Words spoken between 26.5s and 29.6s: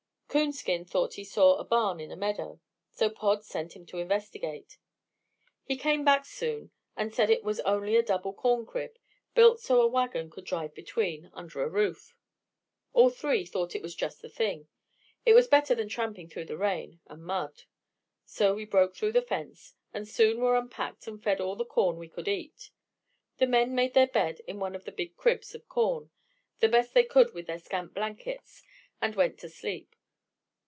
the best they could with their scant blankets, and went to